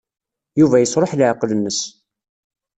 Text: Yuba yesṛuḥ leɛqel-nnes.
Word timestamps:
Yuba 0.59 0.77
yesṛuḥ 0.79 1.11
leɛqel-nnes. 1.15 1.79